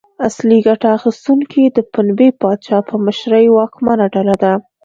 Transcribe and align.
اصلي 0.27 0.57
ګټه 0.67 0.87
اخیستونکي 0.97 1.63
د 1.69 1.77
پنبې 1.93 2.29
پاچا 2.41 2.77
په 2.89 2.95
مشرۍ 3.05 3.45
واکمنه 3.51 4.05
ډله 4.13 4.35
ده. 4.43 4.53